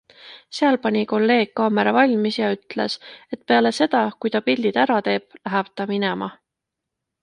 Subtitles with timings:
[0.59, 2.97] Seal pani kolleeg kaamera valmis ja ütles,
[3.37, 6.37] et peale seda, kui ta pildid ära teeb, läheb ta minema.